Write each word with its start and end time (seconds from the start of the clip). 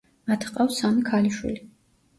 მათ 0.29 0.47
ჰყავთ 0.47 0.73
სამი 0.79 1.07
ქალიშვილი. 1.13 1.65